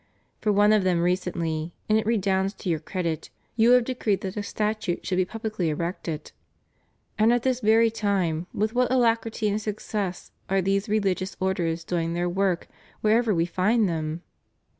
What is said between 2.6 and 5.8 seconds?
your credit, you have decreed that a statue should be pubHcly